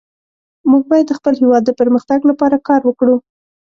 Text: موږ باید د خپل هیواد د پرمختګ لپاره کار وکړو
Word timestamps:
موږ 0.69 0.83
باید 0.91 1.05
د 1.07 1.13
خپل 1.19 1.33
هیواد 1.41 1.63
د 1.65 1.71
پرمختګ 1.79 2.19
لپاره 2.29 2.57
کار 2.67 2.81
وکړو 2.85 3.15